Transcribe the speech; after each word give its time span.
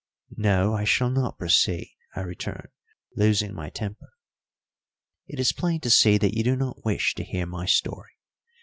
"No, 0.37 0.73
I 0.73 0.83
shall 0.83 1.11
not 1.11 1.37
proceed," 1.37 1.93
I 2.15 2.21
returned, 2.21 2.69
losing 3.15 3.53
my 3.53 3.69
temper. 3.69 4.13
"It 5.27 5.39
is 5.39 5.51
plain 5.53 5.79
to 5.81 5.91
see 5.91 6.17
that 6.17 6.33
you 6.33 6.43
do 6.43 6.55
not 6.55 6.83
wish 6.83 7.13
to 7.13 7.23
hear 7.23 7.45
my 7.45 7.67
story. 7.67 8.13